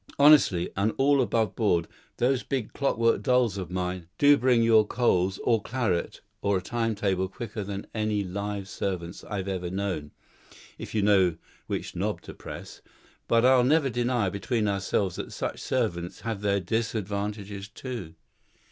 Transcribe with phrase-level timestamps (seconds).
[0.17, 5.37] Honestly, and all above board, those big clockwork dolls of mine do bring your coals
[5.43, 10.09] or claret or a timetable quicker than any live servants I've ever known,
[10.79, 11.35] if you know
[11.67, 12.81] which knob to press.
[13.27, 18.15] But I'll never deny, between ourselves, that such servants have their disadvantages, too."